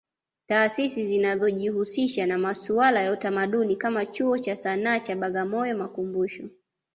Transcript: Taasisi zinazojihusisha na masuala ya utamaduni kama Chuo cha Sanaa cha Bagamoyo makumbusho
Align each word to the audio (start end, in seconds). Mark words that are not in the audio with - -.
Taasisi 0.47 1.07
zinazojihusisha 1.07 2.25
na 2.25 2.37
masuala 2.37 3.01
ya 3.01 3.11
utamaduni 3.11 3.75
kama 3.75 4.05
Chuo 4.05 4.37
cha 4.39 4.55
Sanaa 4.55 4.99
cha 4.99 5.15
Bagamoyo 5.15 5.77
makumbusho 5.77 6.49